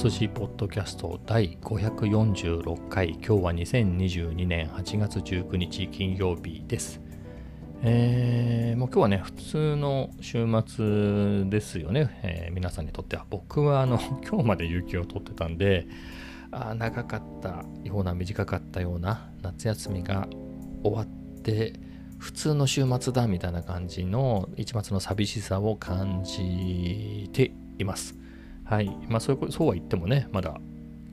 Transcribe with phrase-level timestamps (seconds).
[0.00, 3.14] 寿司ポッドキャスト第546回。
[3.14, 7.00] 今日は2022年8月19日金曜日です。
[7.82, 13.26] えー、もう今日はね普通の週末ですよね、えー、皆さんにとっては。
[13.28, 15.88] 僕はあの 今日まで有給を取ってたんで
[16.52, 20.28] あ長かったような短かったような夏休みが
[20.84, 21.72] 終わって
[22.18, 28.17] 普通の週末だみたいな感じの一末の寂しさを感じています。
[28.68, 28.96] はい。
[29.08, 30.60] まあそうそうは言ってもね、まだ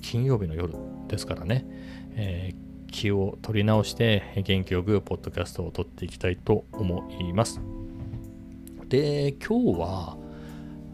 [0.01, 0.73] 金曜日の夜
[1.07, 1.65] ですからね、
[2.15, 7.61] えー、気を取り直して元気よくポッドキャストを撮っていきたいと思います。
[8.89, 10.17] で、今日は、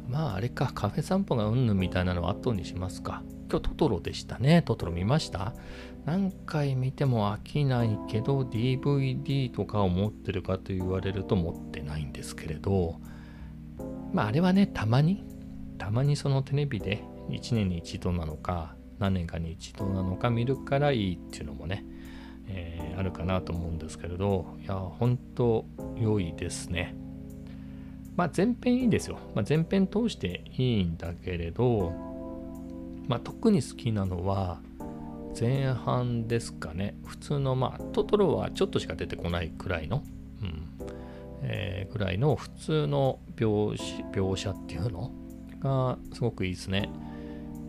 [0.07, 3.23] まああれか、カフェ散歩がうんぬんみたいなのは後にしますか。
[3.49, 4.61] 今日トトロでしたね。
[4.61, 5.53] トトロ見ました？
[6.05, 12.99] 何回見ても飽きないけど DVD とかを持ってるかと言われると持ってないんですけれど
[14.11, 15.23] まああれはねたまに
[15.81, 21.83] たまにそのテレビで1年に一度なのか何年かに一度なのか見るからいいっていうのもね、
[22.47, 25.65] えー、あるかなと思うんですけれどいや本当
[25.99, 26.95] 良いですね。
[28.15, 31.91] まあ前編いいですよ、まあ、前編通していいんだけれど
[33.07, 34.59] まあ特に好きなのは
[35.39, 36.93] 前半ですかね。
[37.07, 40.03] 普通のまあトトロはちょっとしか出てこないくらいの、
[40.43, 40.69] うん
[41.41, 43.75] えー、ぐらいの普通の描
[44.11, 45.11] 描写っていうの
[45.61, 46.89] がすごくいいですね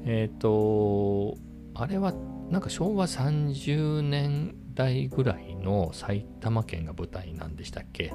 [0.05, 1.39] えっ、ー、と
[1.75, 2.13] あれは
[2.51, 8.13] なんか昭和30年代ぐらいの埼玉県が舞台なんでしたっけ？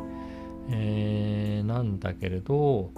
[0.69, 2.91] えー、なんだけれど、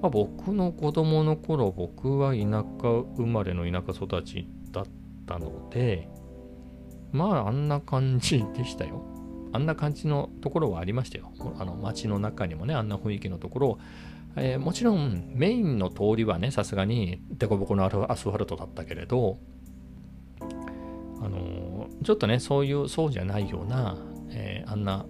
[0.00, 4.84] まあ、僕の子供の頃僕は田舎生まれの田舎育ちだっ
[5.26, 6.08] たので、
[7.12, 9.04] まああんな感じでしたよ。
[9.52, 11.30] あんな感じのところはありましたよ。
[11.58, 13.78] あの街の中にもね、あんな雰囲気のところ、
[14.36, 19.38] えー、もちろんメインの通りはね、さすがにデコボコのアスファルトだったけれど、
[21.20, 23.96] あのー、ちょっとね、そういう、そうじゃないような、
[24.30, 25.06] えー、あんな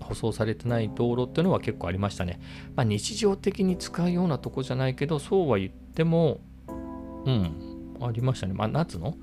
[0.00, 2.40] 舗装されてない道路っていうのは結構ありましたね。
[2.76, 6.40] まあ日常的に使うようなとこじゃないけど、そうは言っても、
[7.24, 8.54] うん、ありましたね。
[8.54, 9.16] まあ夏の？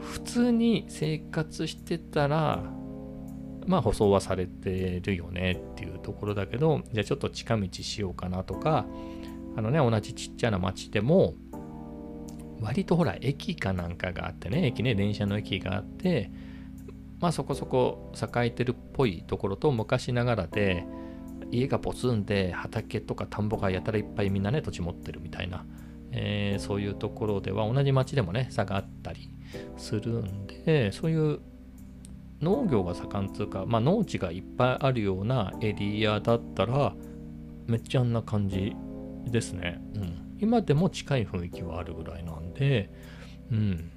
[0.00, 2.62] 普通に生活してたら、
[3.66, 8.86] まあ舗装はされてるよねっていうところだけど、じゃあちょっと近道しようかなとか、
[9.56, 11.34] あのね、同じちっちゃな町でも、
[12.60, 16.30] 割とほら、駅かなんかがあってね、駅ね、電車の駅があって、
[17.20, 20.84] まあそこそこ栄えてるっぽいところと昔ながらで、
[21.50, 25.64] 家がポツンで畑とか田んぼがやたらいっぱいみんなね、土地持ってるみたいな、
[26.10, 29.30] えー、そういうところでは同じ町でもね、差があったり、
[29.76, 31.40] するんでそういう
[32.40, 36.94] 農業が盛んつうか、まあ、農地がいっぱいあるようなエリアだったら
[37.66, 38.74] めっちゃあんな感じ
[39.26, 42.90] ですね、うん、今でも近い雰囲気はあるぐらいなんで
[43.50, 43.90] うん。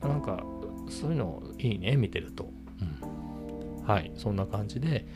[0.00, 0.44] なんか
[0.88, 2.50] そういうのいいね見てると、
[2.80, 5.06] うん、はいそんな感じで。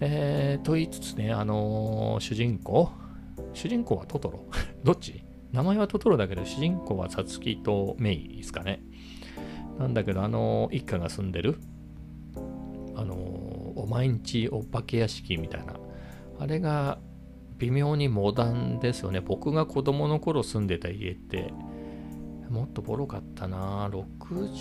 [0.00, 2.90] えー、と言いつつねあのー、主人公。
[3.52, 4.44] 主人公はトトロ。
[4.84, 5.24] どっち？
[5.52, 8.80] 名前はトトロだけど主人公はサツキとメイですかね。
[9.78, 11.58] なんだけど、あの一家が住んでる、
[12.98, 15.74] あのお前んちお化け屋敷みたいな、
[16.40, 16.98] あれが
[17.58, 19.20] 微妙にモダンですよね。
[19.20, 21.52] 僕が子供の頃住んでた家って、
[22.50, 23.88] もっとボロかったな。
[23.88, 24.08] 6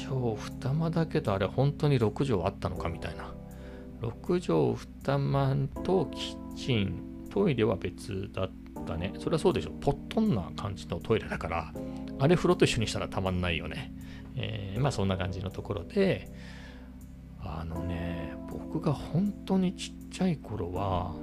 [0.05, 3.33] 畳二間だけど、あれ本当に6畳あったのかみたいな。
[4.01, 8.51] 6畳二間とキッチン、トイレは別だっ
[8.85, 9.13] たね。
[9.17, 9.71] それはそうでしょ。
[9.81, 11.73] ポットンな感じのトイレだから、
[12.19, 13.93] あれ風呂と一緒にしたらたまんないよね。
[14.35, 16.31] えー、まあそんな感じのところで
[17.41, 18.06] あのね
[18.71, 21.15] 僕が本当にちっちゃい頃は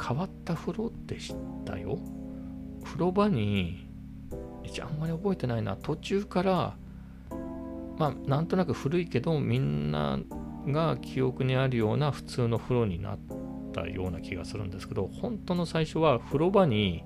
[0.00, 1.34] 変わった風呂でし
[1.64, 1.98] たよ
[2.84, 3.88] 風呂場に
[4.80, 6.76] あんまり覚えてないな途中から
[7.98, 10.18] まあなんとなく古いけどみんな
[10.68, 13.18] が記憶にあるような普通の風呂になっ
[13.72, 17.02] たような気がするんですけど本当の最初は風呂場に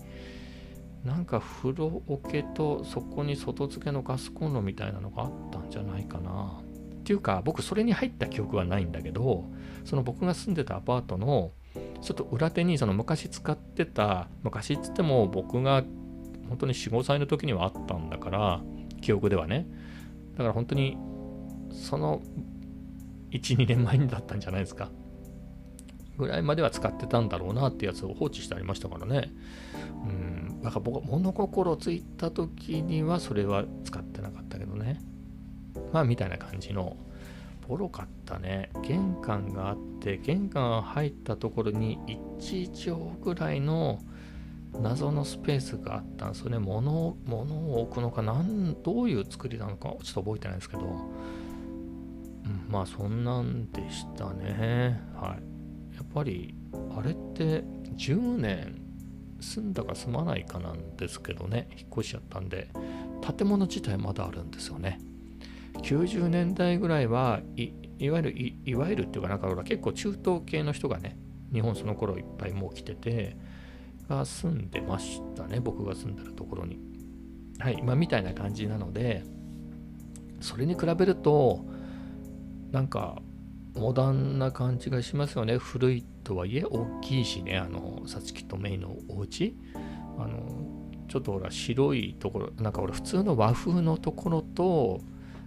[1.05, 6.61] なんか風呂桶とそこに外付けのガスコンロみたいなのがあったんじゃないかな。
[7.07, 9.45] ていうか僕それに入った記憶はないんだけど
[9.85, 11.53] その僕が住んでたアパートの
[12.03, 15.85] ちょっと裏手にその昔使ってた昔っつっても僕が
[16.49, 18.61] 本当に45歳の時にはあったんだから
[19.01, 19.69] 記憶ではね
[20.33, 20.97] だから本当に
[21.71, 22.23] その
[23.31, 24.91] 12年前だったんじゃないですか
[26.17, 29.31] ぐらいまでは使ってたんだろうなってやつを放置してありましたからね。
[30.05, 30.63] うん。
[30.63, 34.46] だから僕、物心ついた時にはそれは使ってなかった。
[35.93, 36.97] まあ、みたいな感じの、
[37.69, 38.71] ボロかったね。
[38.83, 41.99] 玄関があって、玄関入ったところに
[42.39, 43.99] 1畳ぐらいの、
[44.81, 46.59] 謎のスペースがあったんですよね。
[46.59, 55.01] 物物を置くのかなんどういう作りなのかちょっと覚えてないですけど、うん、まあそんなんでしたね。
[55.15, 55.97] はい。
[55.97, 56.55] やっぱり
[56.95, 57.65] あれって
[57.97, 58.83] 10年
[59.41, 62.69] 住んだか住まないかなんですけどね、引っ越しちゃったんで、
[63.37, 65.01] 建物自体まだあるんですよね。
[65.87, 68.35] 90年代ぐらいはいいわゆる
[68.65, 71.17] いわゆるっていうかなんか結構中東系の人がね
[71.53, 73.37] 日本その頃いっぱいもう来てて
[74.09, 76.81] が住んでましたね僕が住んでるところに。
[77.59, 79.23] はいまあみたいな感じなので
[80.41, 81.65] それに比べると
[82.73, 83.23] なんか
[83.75, 85.57] モダンな感じがしますよね。
[85.57, 89.57] 古いとはいえ大きいしねあのさつきとメイのお家。
[90.19, 90.67] あの
[91.09, 95.01] ちょっとほら白いところなんか俺普通の和風のところと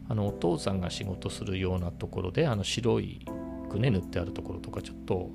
[0.10, 3.26] あのお父さんが仕事するようなところであの白い
[3.70, 5.30] くね塗ってあるところとかちょっと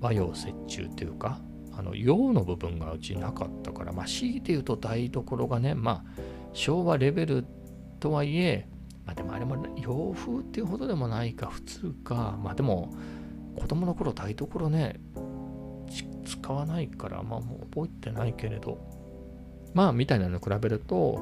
[0.00, 1.40] 和洋折衷というか
[1.76, 6.04] あの洋の部分がうちなかったからまあ強いて言うと台所がねまあ
[6.52, 7.44] 昭和レベル
[7.98, 8.68] とはいえ
[9.04, 12.38] まあでもあれも洋風っていうほどでもないか普通か。
[12.42, 12.94] まあでも
[13.56, 15.00] 子供の頃台所ね
[16.24, 18.78] 使わないからまあもう覚えてないけれど。
[19.74, 21.20] まあみたいなのに比べると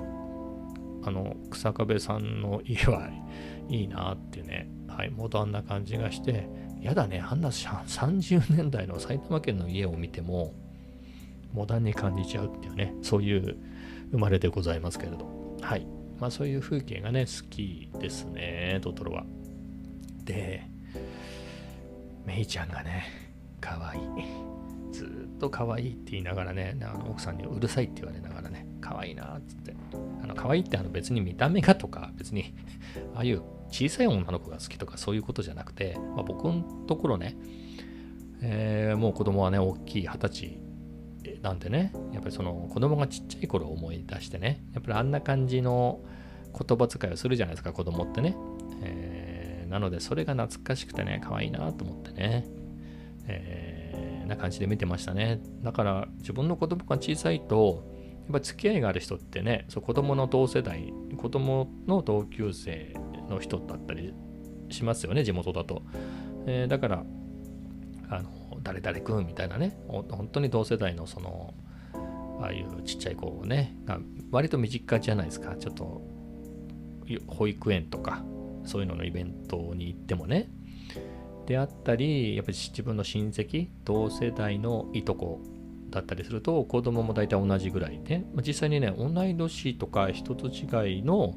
[1.02, 3.08] あの草壁さんの家は
[3.69, 6.48] いいなってね、はい、モダンな感じがして、
[6.81, 10.54] やだね、あんな30年代の埼玉県の家を見ても、
[11.52, 13.56] モダンに感じちゃうっていうね、そういう
[14.12, 15.87] 生まれでございますけれど、はい。
[16.19, 19.25] まあそういう風景がね、好きですね、トトロは。
[20.25, 20.69] で、
[22.25, 23.04] メイちゃんがね、
[23.60, 24.02] 可愛い
[24.93, 29.74] ずっと可愛いって言いながらね、あの奥さんにうるさいって言われながらね、可愛いなっつって、
[30.22, 32.54] あの可愛いってあの別に見た目がとか、別に
[33.14, 37.36] ああいう小さい女の子が好きとかそういうことじゃなくて、まあ、僕のところね、
[38.42, 40.58] えー、もう子供はね、大きい二十歳
[41.42, 46.00] なんでね、やっぱりその子供がちっちゃい頃を思い出してね、やっぱりあんな感じの
[46.56, 48.36] 言葉遣いをするじゃないですか、子供ってね。
[48.82, 52.46] えー、なので、それが懐かしくてね、可愛いなと思ってね、
[53.26, 55.40] えー、な感じで見てましたね。
[55.62, 57.95] だから、自分の子供が小さいと、
[58.31, 62.94] っぱ付き合いがある人ってね、そう子供の同世代、子供の同級生
[63.28, 64.12] の人だったり
[64.70, 65.82] しますよね、地元だと。
[66.46, 67.05] えー、だから、
[68.08, 71.55] あの、誰々君みたいなね、本当に同世代のその、
[72.40, 73.76] ああいうちっちゃい子をね、
[74.31, 75.56] 割と身近じゃないですか。
[75.56, 76.02] ちょっと、
[77.29, 78.25] 保育園とか、
[78.64, 80.49] そういうののイベントに行ってもね、
[81.46, 85.40] であったり、やっぱり自分の親戚、同世代のいとこ
[85.90, 91.36] だったりすると子供も大体同じぐらいで、実際にね同い年とか一つ違いの、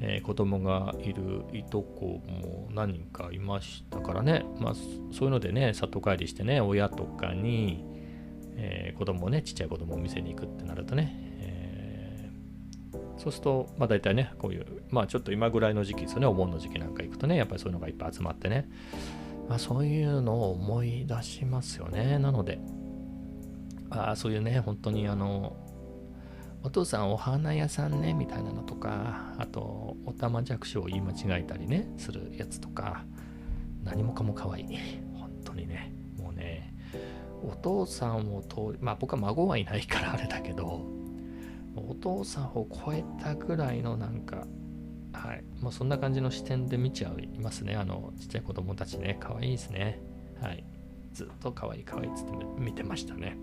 [0.00, 7.84] えー、子供がいるいとこも何人かいましたからね、まあ、そういうのでね里帰りしてね親とかに、
[8.56, 18.68] えー、子供ねちっちゃい子供を見せに行くってなるとね、えー、そうすると、まあ大体ね、こういう、まあちょっと今ぐらいの時期ですよね、お盆の時期なんか行くとね、やっぱりそういうのがいっぱい集まってね、
[19.48, 22.18] まあそういうのを思い出しますよね。
[22.18, 22.58] なので、
[23.96, 25.56] あそういうね、本当にあの、
[26.62, 33.04] お父さんお花屋さんね、みたいなのとか、あと、おたまじゃくしを言い間違えたりね、するやつとか、
[33.84, 34.78] 何もかも可愛い。
[35.12, 36.74] 本当にね、もうね、
[37.42, 40.80] お父さんを通り、まあ僕は孫はいないから あれだけど、
[41.76, 44.46] お父さんを超えたぐらいのなんか、
[45.12, 47.74] はい、もうそんな感じの視点で見ちゃいますね。
[47.74, 50.00] あの、ちっちゃい子供たちね、可愛いですね。
[50.40, 50.64] はい。
[51.12, 53.36] ずっと可愛い可愛いっつって見てましたね。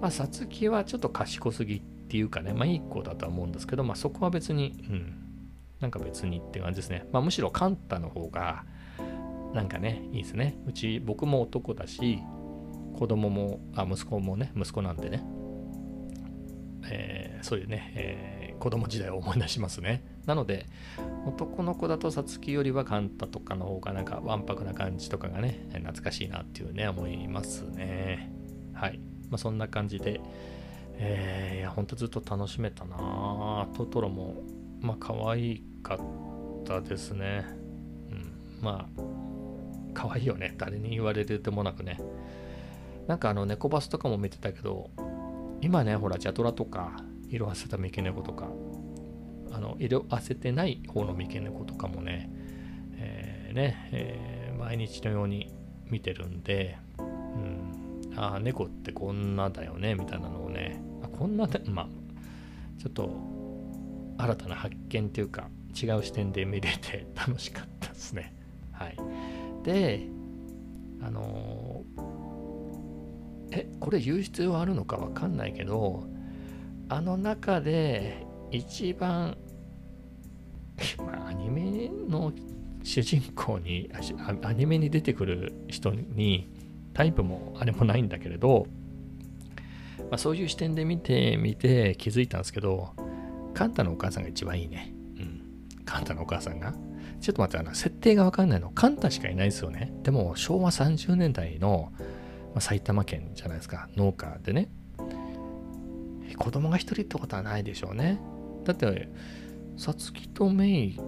[0.00, 5.14] まあ、さつきはちょっと賢すぎっていうかね、まあいい子だとは思うんですけど、まあそこは別に、うん。
[5.80, 7.06] なんか別にって感じですね。
[7.12, 8.64] まあむしろカンタの方が、
[9.54, 10.58] なんかね、いいですね。
[10.66, 12.20] うち、僕も男だし、
[12.94, 15.24] 子供も、あ、息子もね、息子なんでね、
[16.90, 20.04] えー、そういうね、えー、子供時代を思い出しますね。
[20.26, 20.66] なので、
[21.26, 28.32] 男の子だとさつきよりはカンタとかの方がなんかわんぱくな感じとかがね、懐かしいなっていうね、思いますね。
[28.72, 29.00] はい。
[29.30, 30.20] まあ、そんな感じで、
[30.98, 34.42] えー、いや、ほんとずっと楽しめたなトトロも、
[34.80, 35.98] まあ、可愛かっ
[36.64, 37.44] たですね。
[38.10, 38.60] うん。
[38.60, 39.02] まあ、
[39.94, 40.54] 可愛いよね。
[40.58, 41.98] 誰に言われるでもなくね。
[43.06, 44.90] なんかあの、猫バスとかも見てたけど、
[45.60, 46.92] 今ね、ほら、ジャトラとか、
[47.28, 48.48] 色あせた三毛猫とか、
[49.52, 52.30] あの、色あせてない方の三毛猫とかもね、
[52.96, 55.52] えー、ね、えー、毎日のように
[55.86, 57.79] 見てるんで、うん、
[58.20, 61.88] あ、猫ってこんなだよね、みたいなのをね、あこんなだ、まあ、
[62.80, 63.10] ちょっと、
[64.18, 68.34] 新たな発見っていうか、違う視点で見れて 楽しかったですね。
[68.72, 68.96] はい。
[69.64, 70.06] で、
[71.02, 72.30] あのー
[73.52, 76.04] えこれ言う必要あるのかわかんないけど
[76.88, 79.36] あの中で一番
[80.98, 82.32] ま、アニメの
[82.82, 83.90] 主人公に
[84.42, 86.48] アニメに出てくる人に
[87.00, 88.66] タイプもあれもないんだけれど、
[89.96, 92.92] まあ、そういう視点で見てみて気づいたんですけど
[93.54, 94.92] カンタのお母さんが一番いいね。
[95.16, 95.42] うん。
[95.86, 96.74] カンタのお母さんが。
[97.22, 98.68] ちょっと待って、あの、設定がわかんないの。
[98.68, 99.90] カンタしかいないですよね。
[100.02, 102.02] でも、昭和30年代の、ま
[102.56, 103.88] あ、埼玉県じゃないですか。
[103.96, 104.68] 農家でね。
[106.36, 108.20] 子供が一人ってことはないでしょうね。
[108.64, 109.08] だって、
[109.78, 111.00] さつきとメイ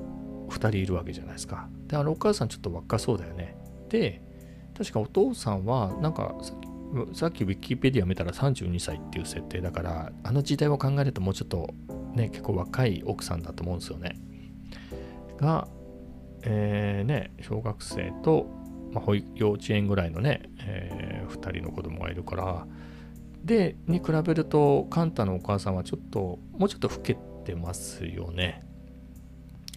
[0.49, 1.69] 2人いるわけじゃないですか。
[1.87, 3.57] で、あのお母さんちょっと若そうだよね。
[3.89, 4.32] で、
[4.83, 6.35] 確かお父さんは、なんか
[7.15, 11.73] さっき、ウィキペディア見たら32歳っていう設定だから、あの時代を考えるともうちょっと
[12.15, 14.17] ね、結構若い奥さんだと思うんですよね。
[15.39, 15.69] が、
[16.43, 18.47] えー、ね、小学生と、
[18.93, 22.67] まあ、保幼稚園ぐらいのね、えー、2人の子供がいるから、
[23.45, 28.63] で、に比べると、カンタのお母さんはちょっと、もうちょっと老けてますよね。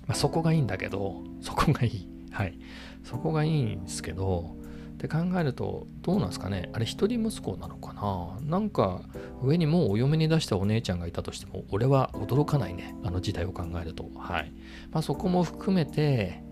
[0.08, 2.10] まあ、そこがいいんだけど、そこがいい。
[2.32, 2.60] はい。
[3.04, 4.58] そこがいいんですけど、
[5.06, 6.70] って考えると、どうなんすかね？
[6.74, 8.40] あれ一人息子なのかな？
[8.42, 9.02] なんか
[9.42, 12.96] 上にもうお嫁に出したお姉ちゃんがいたとしても、俺は驚かないね。
[13.04, 14.10] あの時代を考えると。
[14.18, 14.52] はい。
[14.92, 16.44] まあそこも含めて、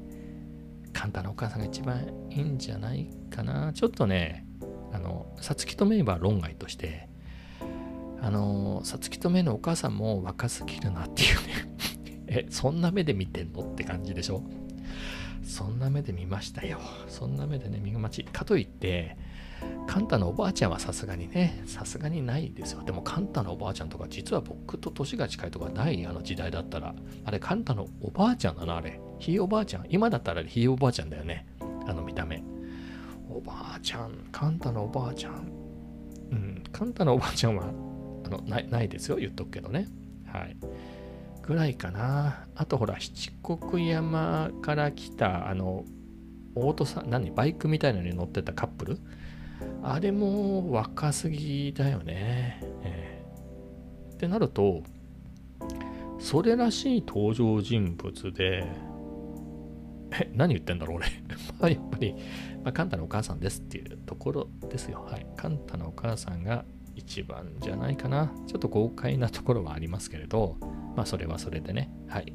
[0.94, 3.74] 簡単なお母さんが一番いいんじゃないかな。
[3.74, 4.46] ちょっとね、
[4.92, 7.10] あの、さつきとめいば論外として、
[8.22, 13.62] あの、さつきとめのお母さんも若すぎるなっていうね え、そんな目で見てんの？
[13.62, 14.44] って感じでしょ？
[15.44, 16.80] そんな目で見ましたよ。
[17.08, 18.24] そんな目でね、見がち。
[18.24, 19.18] かといって、
[19.88, 22.84] カンタのおばあちゃんはさすがにね、さすがにないですよ。
[22.84, 26.96] でもカンタのおばあちゃんとか、実は僕と年が近いとかないあの時代だったら、
[27.26, 29.00] あれカンタのおばあちゃんだな、あれ。
[29.20, 29.86] ひいおばあちゃん？
[29.90, 31.46] 今だったらひいおばあちゃんだよね。
[31.86, 32.44] あの見た目。
[33.30, 35.52] おばあちゃん、カンタのおばあちゃん。
[36.32, 37.66] うん、カンタのおばあちゃんは
[38.26, 39.88] あのなないですよ、言っとくけどね。
[40.26, 40.58] はい。
[41.44, 42.48] ぐらいかな。
[42.56, 45.86] あとほら、七国山から来た、あの、
[46.56, 49.00] オートさん、何、バイクみたいなのに乗ってたカップル？
[49.82, 52.60] あれも若すぎだよね。
[52.84, 54.84] えー、ってなると、
[56.20, 58.66] それらしい登場人物で、
[60.12, 61.08] え、何言ってんだろう俺。
[61.60, 62.14] まあやっぱり、
[62.64, 65.06] まあ、カンタのお母さんですっていうところですよ。
[65.10, 65.26] はい。
[65.36, 68.32] カンタのお母さんが一番じゃないかな。
[68.48, 70.58] ちょっと豪快なところはありますけれど、
[70.96, 71.92] まあそれはそれでね。
[72.08, 72.34] はい。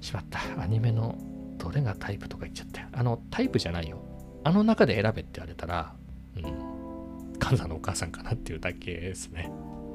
[0.00, 0.40] しまった。
[0.60, 1.18] アニメの
[1.58, 2.88] どれがタイプとか言っちゃったよ。
[2.92, 4.00] あの、タイプじゃないよ。
[4.44, 5.94] あの中で選べって言われたら、
[6.36, 9.50] うん、カンザのお母さんかなっていうだけですね。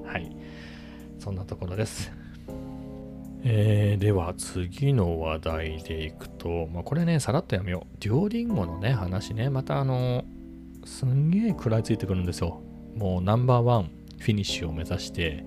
[0.06, 0.36] はい。
[1.20, 2.12] そんなところです。
[3.44, 7.98] えー、では次の話題でいくと、まあ、これね、さらっとやめよう。
[8.00, 10.26] デュオリンゴのね、話ね、またあの、
[10.86, 12.62] すんげえ食らいついてくるんですよ。
[12.96, 15.46] もうナンバーワンフィニッシュを目指して、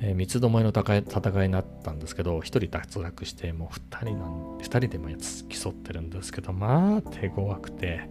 [0.00, 8.08] えー、三つどもえの戦い戦いになったんですけど、1人脱落して、もう2人なん2人でも競ってるんですけど、まあ手強くて、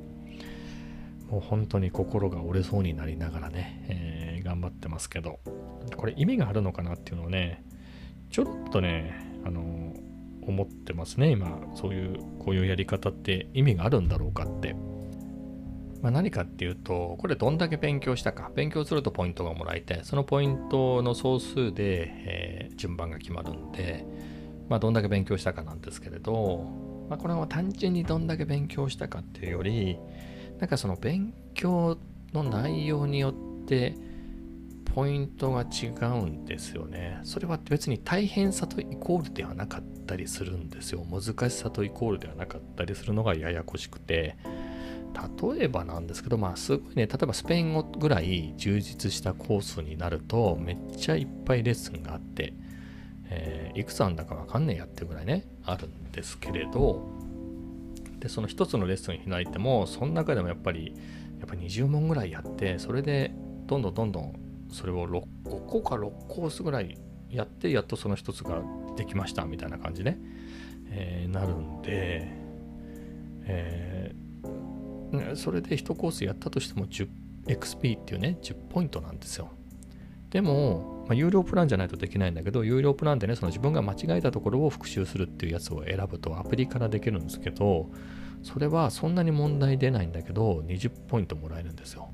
[1.29, 5.39] もう本当に心が折れそうになりながらね、えー、頑張ってますけど、
[5.95, 7.63] これ意味があるのかなっていうのをね、
[8.31, 9.93] ちょっとね、あの
[10.47, 11.59] 思ってますね、今。
[11.75, 14.75] そういう、こういうやり方って意味があるんだろうかって。
[16.01, 18.51] まあ、何かっていうと、これどんだけ勉強したか。
[18.55, 24.05] 勉強するとポイントがもらえて、そのポイントの総数で、えー、順番が決まるんで、
[24.69, 26.65] まあ、どんだけ勉強したかなんですけれど、
[27.09, 29.97] まあ、これは単純にどんだけ勉強したかっていうより、
[30.59, 31.97] なんかその勉強
[32.33, 33.95] の内容によって
[34.93, 35.87] ポイントが違
[36.21, 37.19] うんですよね。
[37.23, 41.05] それは別に大変さとイコールではなかったりするんですよ。
[41.09, 44.37] 難しさとイコールではなかったりするのがややこしくて、
[45.17, 52.53] 例えばなんですけど、まあすごいね、例えばスペイン語ぐらい充実したコースになると、めっちゃいっぱいレッスンがあって、
[53.29, 57.09] えー、いくつあんだかわかんねえやっていうぐらいね、あるんですけれど、
[58.19, 60.93] で、その一つのレッスン開いても、その中でもやっぱり、
[61.39, 63.31] やっぱ20問ぐらいやって、それで
[63.65, 64.33] どんどんどんどん
[64.71, 66.97] それを 6, 5個か6コースぐらい
[67.29, 68.61] やって、やっとその一つが
[68.95, 70.19] できましたみたいな感じね、
[70.89, 72.27] えー、なるんで、
[73.45, 74.26] えー
[75.35, 79.49] それで1コースやったとしても 10XP っていうね、10ポイントなんですよ。
[80.29, 87.89] でも、まあ、有料プランじゃないとできないんだけど、有料プランでね、その自分が間違えたところを復習するっていうやつを選ぶとアプリからできるんですけど、
[88.43, 92.09] それはそんなに問題出ないんだけど、20ポイントもらえるんですよ。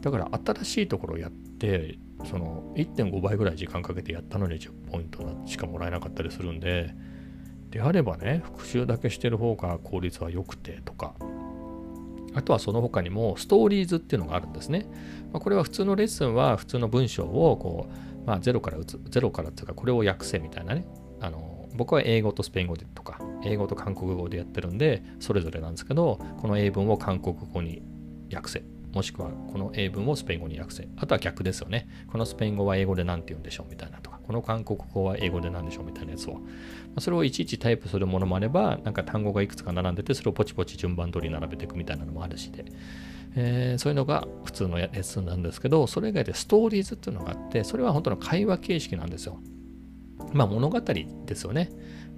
[0.00, 6.94] だから新しいところをやって、その1.5倍ぐらい時間かけてやったのに10ポイントしかもらえなかったりするんで、
[7.70, 11.14] であればね、復習だけしてる方が効率は良くてとか、
[12.34, 14.86] あとはその他にもストーリーズっていうのがあるんですね。
[15.32, 20.86] まあ、これは普通のレッスンは普通の文章をこう、まあ、ゼロから打つ、ゼロからっていうかこれを訳せみたいなね。
[21.20, 27.82] あの僕は英語とスペイン語でとか、英語と韓国語でやってるんで、それぞれなんですけど、この英文を韓国語に
[28.32, 28.62] 訳せ。
[28.92, 30.88] もしくはこの英文をスペイン語に訳せ。
[30.96, 31.88] あとは逆ですよね。
[32.10, 36.40] このスペイン語は英語で何て言うんでしょうみたいなとか、この韓国語は英語で何でしょうみたいなやつを。
[36.98, 42.64] それをいちいちタイプするものもあれば、なんか単語がいくつか並んでて、それをポチポチ順番通り並べていくみたいなのもあるしで。
[43.34, 49.40] えー、そういうのが普通のレッスンなんですけど、それ以外でストーリーズっていうのがあって、それは本当の会話形式なんですよ。
[50.32, 51.70] まあ物語ですよね。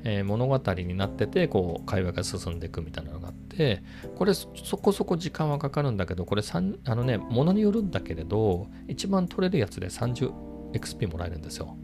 [0.07, 3.83] えー、物語になってて、こう会話が進んでいくみたいなのがあって、
[4.17, 11.77] これそこそこ時間はかかるんだけど、これ3あのね、ものによるんだけれど、一番取れるやつで 30XP もらえるんですよ。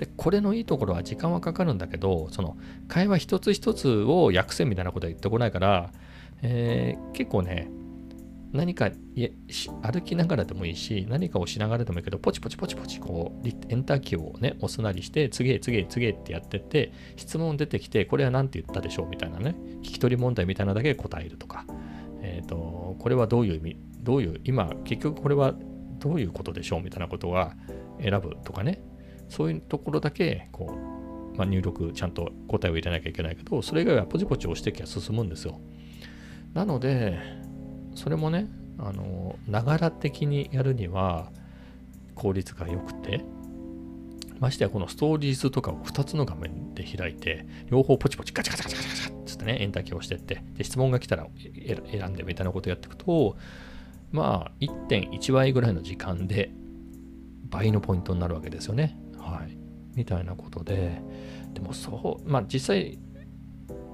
[0.00, 2.56] で、これのいいところは時間はかかるんだけど、その
[2.88, 5.92] 会話一つ一つを訳せみたいなことは言ってこないから、
[6.40, 7.70] えー、結構ね、
[8.50, 8.90] 何か
[9.82, 21.66] 歩きながらでもいいし、何かをしながらでもいいけど、ポチポチポチポチ、こう、エンターキーをね、押すなりして、次へ次へ次へってやってって、質問出てきて、これは何て言ったでしょうみたいなね、聞き取り問題みたいなだけ答えるとか、
[22.22, 25.54] えっ、ー、と、これはどういう意味、どういう、今、結局これは
[25.98, 27.52] どういうことでしょうみたいなことは
[28.02, 28.80] 選ぶとかね、
[29.30, 30.76] そういうところだけ、こ
[31.34, 35.60] う、まあ、入力、ちゃんと答えを入れなきゃいけないけど、それ以外はポチポチ押していけば進むんですよ。
[36.52, 37.18] なので、
[37.94, 41.30] それもね、あの、ながら的にやるには
[42.14, 43.24] 効率が良くて、
[44.40, 51.26] ましてやこのストーリーズとかを2つの画面で開いて、両方ポチポチガチャガチャガチャガチャってね、エンターキーを押してって、で、質問が来たら
[51.90, 53.36] 選んでみたいなことをやっていくと、
[54.12, 56.50] まあ、1.1倍ぐらいの時間で
[57.48, 58.98] 倍のポイントになるわけですよね。
[59.30, 59.56] はい。
[59.94, 61.02] みたいなことで、
[61.54, 62.98] でもそう、まあ実際、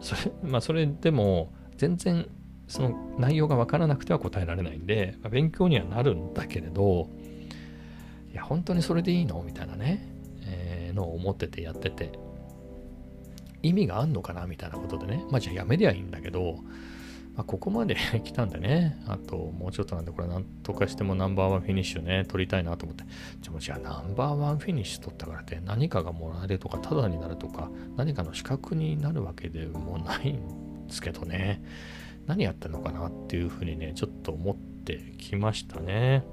[0.01, 2.29] それ、 まあそれでも全然
[2.69, 7.09] その内容が分からなくては答えられないんで、まあ、勉強にはなるんだけれど、
[8.33, 9.43] いや、本当にそれでいいの？
[9.43, 10.07] みたいなね、
[10.43, 12.13] えー、のを思っててやってて、
[13.63, 14.47] 意味があんのかな？
[14.47, 16.59] みたいなことでね、まあじゃあやめりゃいいんだけど、
[17.37, 23.05] あ、ここまで 来たんでね、あともうちょっとなんで、これなんとかしてもナンバーワンフィニッシュね、取りたいなと思って、
[23.41, 31.63] じゃあじゃあナンバーワンフィニッシュ取ったからって何かがもらえるとか、タダになるとか、何かの資格になるわけでもないんですけどね。
[32.27, 36.25] 何やってんのかなっていうふうにね、ちょっと思ってきましたね。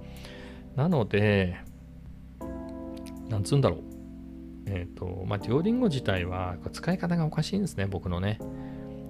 [0.75, 1.57] なので、
[3.29, 3.79] なんつうんだろう。
[4.65, 8.39] えっ、ー、と、まあ、デュオリンゴ自体は使い方がおかしいんですね、僕のね。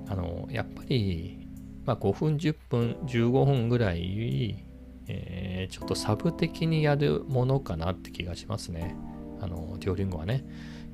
[0.08, 1.43] あの、やっぱり、
[1.86, 4.66] まあ、5分、10分、15分ぐらい、
[5.08, 8.96] えー、ちょっとサブ的にやるものかなって気がしますね。
[9.42, 10.46] あの、デュオリンゴはね。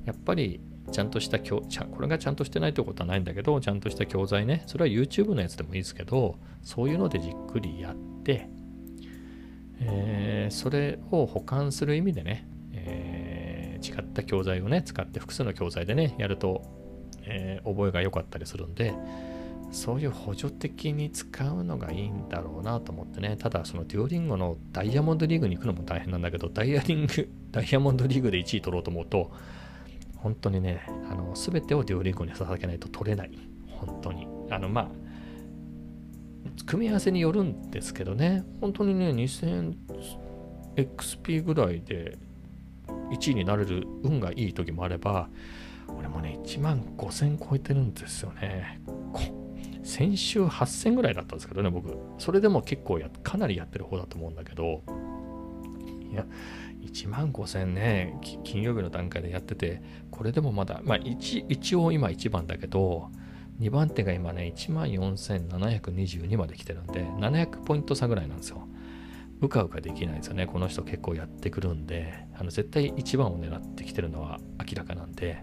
[0.04, 8.48] やっぱり、ちゃんとした教、これがちゃんとしてないってことはないんだけど、ちゃんとした教材ね、それは YouTube のやつでもいいですけど、そういうのでじっくりやって、
[9.80, 16.62] えー、それを保管する意味でね、えー、違った教材をね、使って複数の教材でね、やると、
[17.22, 18.92] えー、覚えが良かったりするんで、
[19.70, 23.36] そういう補助的に使うのがいいんだろうなと思ってね。
[23.36, 29.30] ただ、そのデュオリンゴのダイヤモンドリーグに行くのも大変なんだけど、ダイヤリング、 ダイヤモンドリーグで1位取ろうと思うと、
[30.16, 30.80] 本当にね、
[31.10, 33.30] あの、すべてをデュオリンゴに捧げないと取れない。
[33.68, 34.26] 本当に。
[34.50, 34.88] あの、まあ、
[36.66, 42.18] 組み合わせによるんですけどね、本当にね、2000XP ぐらいで
[42.88, 45.28] 1位になれる運がいい時もあれば、
[45.88, 48.80] 俺もね、1万5000超えてるんですよね。
[49.82, 51.96] 先週8000ぐらいだったんですけどね、僕。
[52.18, 54.82] それでも結構や、かなりやってる方だと思うんだけど、
[56.10, 56.26] いや、
[56.82, 63.10] 1万5000ね、金曜日の段階でやってて、これでもまだ、まあ一応今1番だけど、
[63.60, 68.66] 2番手が今ね、1万4722まで来てるんで、700ポイント差ぐらいなんですよ。
[69.42, 70.46] うかうかできないですよね。
[70.46, 75.42] この人結構やってくるんで、あの絶対1番を狙ってきてるのは明らかなんで、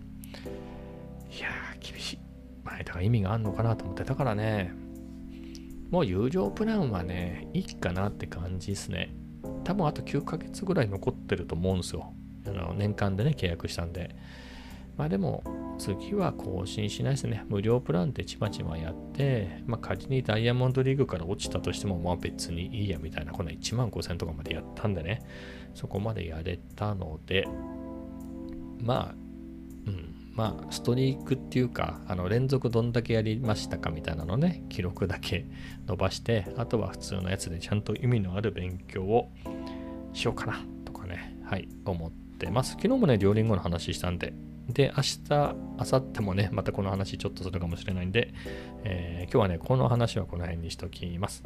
[1.32, 1.67] いやー、
[2.80, 2.84] い。
[2.84, 4.74] だから意味があんのかなと思って、だからね、
[5.90, 9.14] もう有料プランはね、いいかなって感じですね。
[9.64, 12.14] 多分あと9ヶ月ぐらい残ってると思うんですよ。
[12.46, 14.16] あの年間でね、契約したんで。
[14.98, 15.44] まあでも、
[15.78, 17.46] 次は更新しないですね。
[17.50, 25.22] 無料プランでちまちまやって、まあ仮にダイヤモンドリーグから落ちたとしても、まあ別にいいやみたいな、こんな1万5000とかまでやったんでね、
[25.76, 27.48] そこまでやれたので、
[28.82, 29.16] まあ、
[29.86, 35.48] うん、まあ、ストリークっていうか、あの連続どんだけやりましたかみたいなのね、記録だけ
[35.88, 39.32] 伸ばして、あとは普通のやつでちゃんと意味のある勉強を
[40.14, 42.74] しようかなとかね、はい、思ってます。
[42.74, 44.36] 昨日もね、両リンゴの話したんで、
[44.70, 48.32] で、明日、明後日もね、またこの話ちょっとするかもしれないんで、
[48.84, 51.42] えー、今日はね、この話はこの辺にしときます。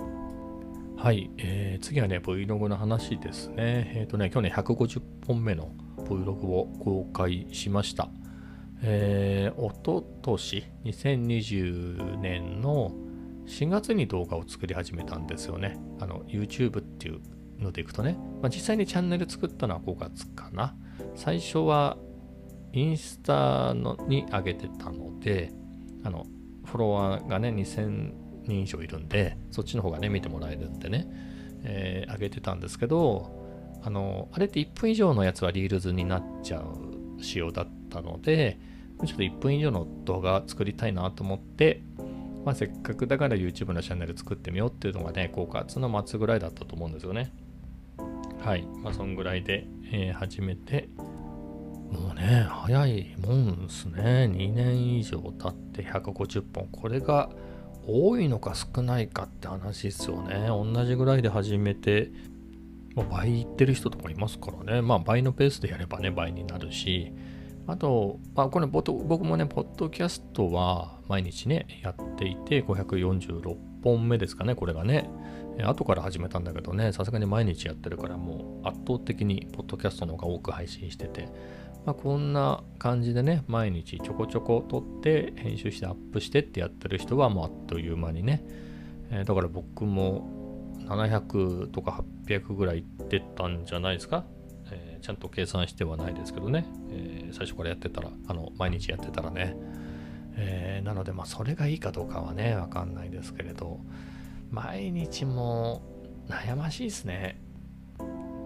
[0.97, 3.93] はい、えー、次はね、Vlog の話ですね。
[3.95, 8.09] えっ、ー、とね、去年150本目の Vlog を公開しました。
[9.57, 12.91] おととし、2020年の
[13.45, 15.77] 4月に動画を作り始めたんですよね。
[15.99, 17.19] あの、YouTube っていう
[17.59, 20.75] のでいくとね、まあ、実際にチャンネル作ったのは5月かな。
[21.15, 21.97] 最初は
[22.73, 25.51] インスタのに上げてたので、
[26.03, 26.25] あの、
[26.65, 28.13] フォロワーがね、2000
[28.45, 31.07] 人以上いるんで、そっちの方がね、見てもらえるんでね、
[31.63, 33.29] えー、上げてたんですけど、
[33.83, 38.59] あの、あれって1分以上のやつはリールズになっちゃう仕様だったので、
[39.07, 41.81] ちょっと1分以上の動画作りたいなと思って、
[42.45, 47.31] まあ、せっかくだから YouTube のチャンネル作ってみようっていうのがね、5月の末ぐらいだったと思うんですよね。
[48.39, 48.63] はい。
[48.83, 50.89] まあ、そんぐらいで、えー、始めて、
[51.91, 54.29] もうね、早いもんですね。
[54.31, 56.67] 2年以上経って150本。
[56.71, 57.29] これが、
[57.87, 60.47] 多いのか少ないかって話ですよね。
[60.47, 62.11] 同じぐらいで始めて、
[62.95, 64.81] まあ、倍いってる人とかいますからね。
[64.81, 67.11] まあ倍のペースでやればね、倍になるし、
[67.67, 68.91] あと、まあ、これ僕
[69.23, 75.09] もね、ポッドキャストは毎日ね、やっていて、546本目ですかね、これがね。
[75.63, 81.27] 後から始めたんだけどね、さすがに毎日やってるから、もう圧倒的にポッドキャストの方が多く配信してて、
[81.85, 88.43] まあ、こんな感じでね、毎日ちょこちょこ撮って編集してアップしてってやってる人はもうあっという間にね、
[89.09, 94.25] えー、だから僕も700とか800ぐらいいってたんじゃないですか、
[95.01, 99.55] ちゃんと計算してはないですけどね、えー、最初からやってたら、あの、毎日やってたらね、
[100.37, 103.79] えなのでまあそれがいいかどうかはね、わかんないですけれど、
[104.49, 105.81] 毎日も
[106.27, 107.41] 悩ましいですね。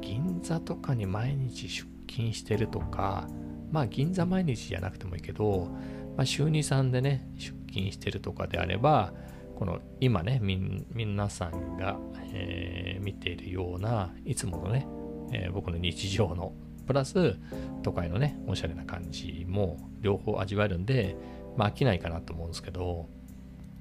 [0.02, 3.28] 銀座とかに毎日出勤してるとか、
[3.72, 5.70] まあ銀座毎日じゃなくてもいいけど、
[6.16, 9.14] まあ、週2、3でね、出勤してるとかであれば、
[9.56, 11.98] この今ね、み皆さんが、
[12.34, 14.88] えー、見ているようないつものね、
[15.32, 16.54] えー、僕の日常の
[16.86, 17.38] プラス
[17.84, 21.16] 都会のね、おしゃれな感じも両方味わえるんで、
[21.58, 23.10] まあ飽きないかなと思うんですけど、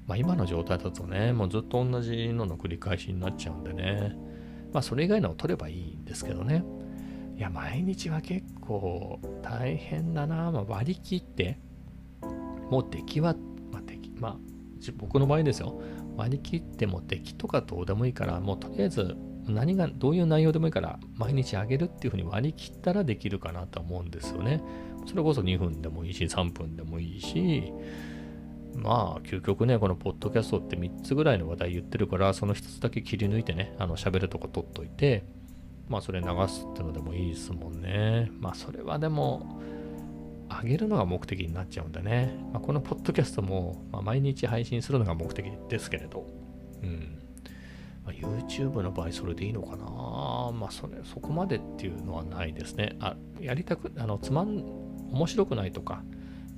[0.07, 4.15] まあ今の状態だとね、もうずっと同じのの繰り返しになっちゃうんでね、
[4.73, 6.63] まあそれ以外のを取ればいいんですけどね。
[7.37, 10.51] いや、毎日は結構大変だな。
[10.51, 11.59] まあ、割り切って、
[12.69, 13.35] もう敵は、
[13.73, 14.37] まあ、敵、まあ、
[14.97, 15.81] 僕の場合ですよ。
[16.15, 24.61] 割り切っても敵とかどうでもいいから、もうとりあえず何が、どういう内容でもいいから、毎日あげるっていうふうに割り切ったらできるかなと思うんですよね。
[25.05, 27.71] それこそ2分でもいいし、3分でもいいし、
[28.75, 35.23] まあ、究極ね、このポッドキャストって3つぐらいの話題言ってるから、その1つだけ切り抜いてね、あの、喋るとこ取っといて、
[35.87, 38.31] まあそれ流すってのでもいいですもんね。
[38.39, 39.61] まあそれはでも、
[40.49, 42.37] 上げるのが目的になっちゃうんでね。
[42.53, 46.27] まあ、このポッドキャストも、まあ、毎日配信するのが目的ですけれど、
[46.83, 47.24] うん。
[48.05, 49.85] まあ、YouTube の場合それでいいのかな？
[50.51, 52.95] まあそれ、そこまでっていうのはないですね。
[52.99, 54.63] あ、やりたく、あの、つまん、
[55.11, 56.03] 面白くないとか、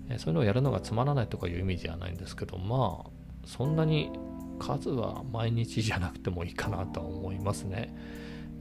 [0.10, 3.10] えそういうのをやるのがつまらないとかいう意味じゃないんですけど、まあ、
[3.46, 4.12] そんなに
[4.60, 7.96] 数は毎日じゃなくてもいいかなとは思いますね。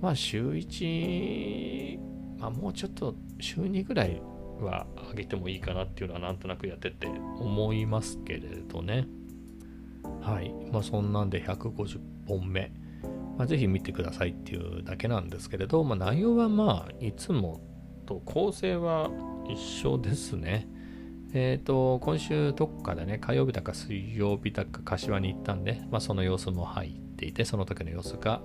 [0.01, 1.99] まあ週1、
[2.38, 4.20] まあもうちょっと週2ぐらい
[4.61, 9.07] は上げてもいいかなっていうのはなんとなくやってて思いますけれどね。
[10.20, 10.53] はい。
[10.70, 12.73] まあそんなんで150本目。
[13.37, 17.61] まあ、ぜひ見てくださいっていうだけなんですけれど、まあ、内容はまあいつも
[18.07, 19.11] と構成は
[19.49, 20.69] 一緒ですね。
[21.35, 28.41] えっ、ー、と、今週どっかでね、火曜日だか水曜日だか柏に行ったんで、まあその様子も入っていて、その時の様子が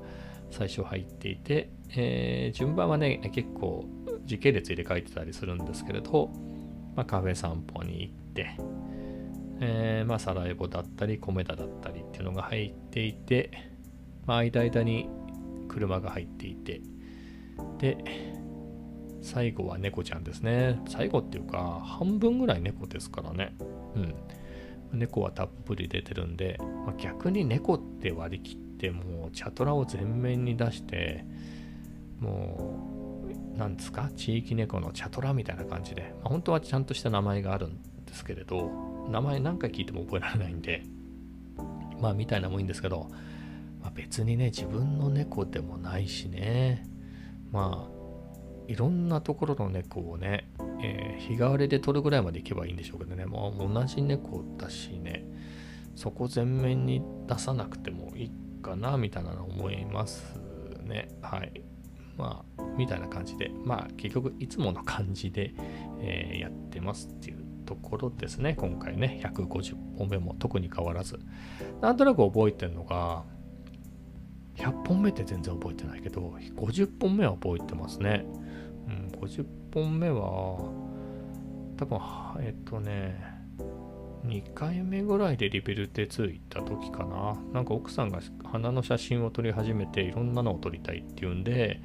[0.50, 3.86] 最初入っていて、えー、順番はね、結構
[4.26, 6.32] 時系列入れ替えてたりするんですけれど、
[6.96, 8.58] まあ、カフェ散歩に行って、
[9.62, 13.70] えー、まあ、サラエボだったり、米田だったりっていうのが入っていて、
[14.32, 15.10] まあ、間に
[15.67, 16.80] 車が入っていて、
[17.80, 17.98] で、
[19.22, 20.80] 最後は猫ちゃんですね。
[20.88, 23.54] 最後っていうか、半分ぐらい猫ですからね。
[23.94, 24.15] うん。
[24.98, 31.26] 猫はたっぷり出てるんで、まあ、逆に猫って割り切ってもうチャトラを前面に出して
[32.22, 34.10] もうなんですか？
[34.15, 38.70] 地域猫のチャトラみたいな感じで、まあ、本当はちゃんとした名前があるんですけれど
[39.10, 40.84] 名前何回聞いても覚えられないんで
[42.00, 43.10] まあみたいなもいいんですけど、
[43.82, 46.86] まあ、別にね自分の猫でもないしね
[47.52, 48.02] まあ
[48.67, 50.52] いろんなところの猫をね
[50.84, 55.24] えー、日替わりで撮るぐらいまで行けばいいんでしょうけどね、もう同じ猫だしね、
[55.96, 60.39] そこ全面に出さなくてもいいかな、みたいなの思います
[60.84, 61.10] ね。
[61.22, 61.62] はい。
[62.17, 65.54] まあ、みたいな感じで、まあ、結局、いつもの感じで、
[66.00, 68.56] えー、やってますっていうところですね。
[68.56, 71.20] 今回ね、150本目も特に変わらず。
[71.80, 73.24] なんとなく覚えてるのが、
[74.56, 76.22] 100本目って全然覚えてないけど、
[76.56, 78.26] 50本目は覚えてますね。
[78.88, 80.22] うん、50本目は、
[81.78, 82.00] 多分、
[82.40, 83.42] えっとね、
[84.26, 87.38] 2回目ぐらいでリベルテ2行った時かな。
[87.54, 91.82] なんか奥さんが花の写真を撮り始めて、いろんなのを撮りたいっていうんで、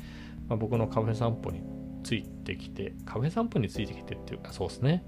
[0.49, 1.63] まあ、僕のカフェ散歩に
[2.05, 5.05] ついてきて、カフェ散歩についてきてっていうか、そうですね。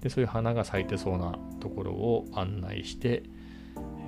[0.00, 3.24] で、そういう花が咲いてそうなところを案内して、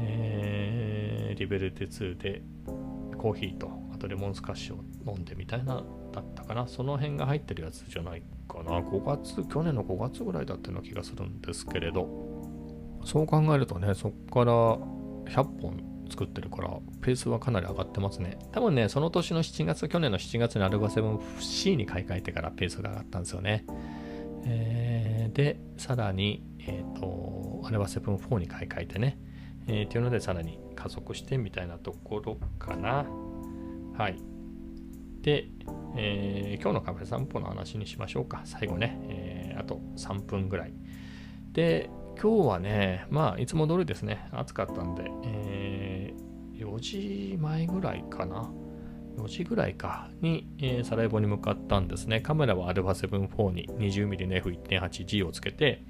[0.00, 2.42] えー、リベルテ2で
[3.16, 5.82] コーヒーと、あとレモンスカッシュを飲んでみたいな、
[6.12, 6.66] だったかな。
[6.66, 8.80] その辺が入ってるやつじゃないかな。
[8.80, 12.08] 5月、去年の5月ぐらいだったような気がするんですけれど、
[13.04, 14.76] そう考えるとね、そっから
[15.26, 18.38] 100本作ってるから、ペースはかなり上がってますね。
[18.52, 23.64] 多分ね、その年の7月、去年の7月にアルバ 7C に買い替えてからペースが上がったんですよね。
[24.44, 29.18] えー、で、さらに、えっ、ー、と、アルバ7-4に買い替えてね、
[29.72, 33.06] えー、っていうので、さらに加速してみたいなところかな。
[33.96, 34.16] はい。
[35.22, 35.48] で、
[35.96, 38.42] えー、今日のカフェ散歩の話にしましょうか。
[38.44, 40.72] 最後ね、えー、あと3分ぐらい。
[41.52, 41.88] で、
[42.20, 48.50] 今日はね、まあ、いつも通りですね、暑かったんで、えー、4時前ぐらいかな。
[49.18, 52.20] 4時ぐらいかに、えー、サラエボに向かったんですね。
[52.20, 55.84] カメラは α7-4 に 20mm の F1.8G をつけて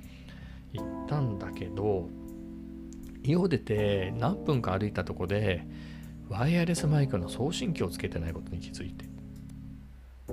[0.72, 2.10] 行ったんだけど、
[3.22, 5.66] 家を出て何分か歩いたとこで、
[6.28, 9.04] ワイヤレスマイクの送信機をつけてないことに気づいて。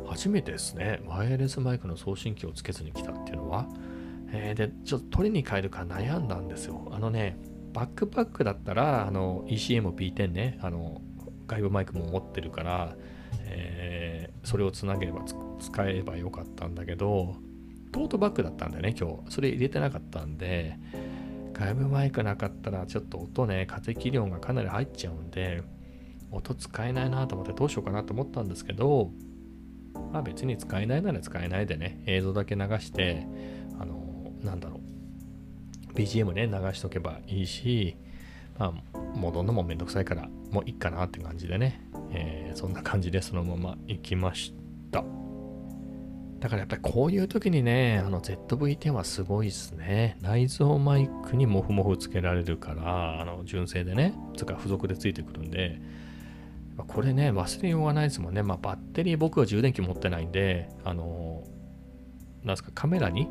[0.05, 3.67] 初めてですね、ワイヤレスマイクの送信機をつけずに来たっていうのは、
[4.31, 6.87] えー、で、ちょっと取りに帰るか悩んだんですよ。
[6.91, 7.37] あのね、
[7.73, 11.01] バックパックだったら、あの、ECM-P10 ね、あの、
[11.47, 12.95] 外部マイクも持ってるから、
[13.45, 15.23] えー、それをつなげれば
[15.59, 17.35] 使えばよかったんだけど、
[17.91, 19.31] トートバッグだったんだよね、今日。
[19.31, 20.77] それ入れてなかったんで、
[21.59, 25.63] 外部マイクなかったら、ちょっと音ね、風切量がかなり入っちゃうんで、
[26.31, 29.11] 音使えないなと思ってどうしようかなと思ったんですけど、
[30.11, 33.25] まあ別に使えないなら使えないでね、映像だけ流して、
[33.79, 34.79] あの、なんだろ
[35.89, 37.97] う、BGM ね、流しとけばいいし、
[38.59, 44.53] まあ、戻るのもめんどくさいから、もういいかなって感じでね、えー、そんな感じでそのまま行きまし
[44.91, 45.03] た。
[46.39, 50.17] だからやっぱりこういう時にね、あの ZV-10 はすごいですね。
[50.21, 55.81] 内蔵マイクにモフモフつけられるから、あの純正でね、つか付属でついてくるんで、
[56.85, 58.43] これね、忘れようがないですもんね。
[58.43, 61.43] まあ、バッテリー、僕は充電器持ってないんで、あの、
[62.43, 63.27] なんですか、カメラに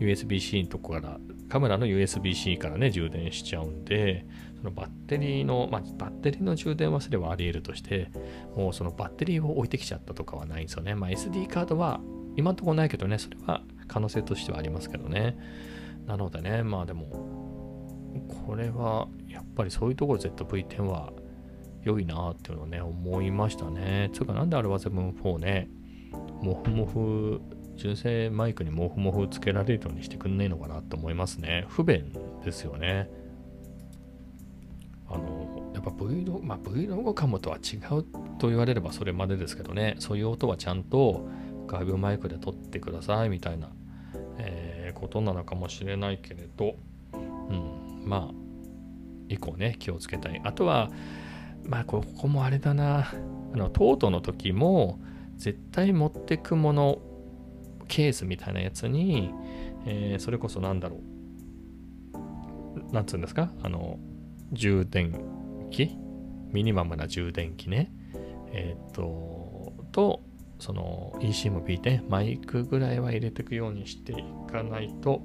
[0.00, 1.18] USB-C のとこから、
[1.50, 4.24] カメラの USB-C からね、充電しちゃうんで、
[4.70, 8.10] バッテリーの、まあ、バッテリーの充電忘れはあり得るとして、
[8.56, 10.94] もうそのバッテリーを置いてきちゃったとかはないんですよね。
[10.94, 12.00] まあ、SD カードは
[12.36, 15.36] 今んとこないけどね、それは可能性としてはありますけどね。
[16.06, 17.06] なのでね、まあでも、
[18.46, 21.12] これはやっぱりそういうところ ZV-10 は
[21.82, 24.10] 良いなっていうのをね、思いましたね。
[24.12, 25.68] つうか、なんでアルバ7-4ね、
[26.42, 27.40] モフモフ、
[27.76, 31.64] 純正マイクにモフモフつけられるようにしてくんねえのかなと思いますね。
[31.68, 32.12] 不便
[32.44, 33.08] ですよね。
[35.76, 38.02] やっぱ Vlog、まあ Vlog かもとは違う
[38.38, 41.28] と言われればそれまでですけどね、そういう音はちゃんと
[41.66, 43.68] 外部マイクで撮ってくださいみたいな、
[44.38, 46.76] えー、ことなのかもしれないけれど、
[47.12, 48.34] うん、まあ、
[49.28, 50.40] 以降ね、気をつけたい。
[50.44, 50.90] あとは、
[51.64, 53.00] まあここもあれだな。
[53.52, 54.98] あのトートの時も
[55.36, 56.98] 絶対持ってくもの
[57.86, 59.30] ケースみたいなやつに、
[59.84, 62.94] えー、それこそなんだろう。
[62.94, 63.50] なんつうんですか？
[63.62, 63.98] あの
[64.52, 65.12] 充電。
[65.70, 65.96] 器
[66.52, 67.92] ミニマムな充電器ね
[68.52, 70.22] えっ、とと
[70.58, 75.22] その eCMP マイクぐらいは入れていくようにしていかないと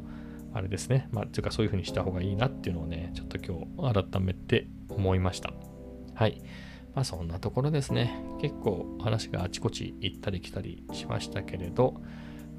[0.54, 5.54] あれですねまあていうかそういう風にした方がいいなっていうのをねちょっと今日改めて思いました
[6.22, 6.42] はい。
[6.94, 8.14] まあそんなところですね。
[8.42, 12.02] 結構話があちこち行ったり来たりしましたけれど、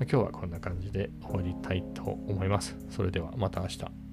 [0.01, 2.77] 今日はこんな感じで終わりたいと思います。
[2.91, 4.12] それではまた明日。